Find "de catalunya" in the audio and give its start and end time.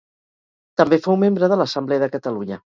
2.07-2.63